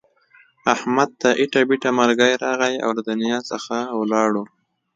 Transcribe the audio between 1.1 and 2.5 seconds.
ته ایټه بیټه مرگی